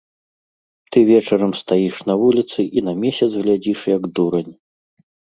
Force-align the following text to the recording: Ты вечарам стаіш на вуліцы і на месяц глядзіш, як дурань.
Ты 0.93 1.01
вечарам 1.09 1.51
стаіш 1.57 1.95
на 2.11 2.15
вуліцы 2.21 2.61
і 2.81 2.83
на 2.87 2.93
месяц 3.03 3.27
глядзіш, 3.41 3.79
як 3.97 4.07
дурань. 4.21 4.49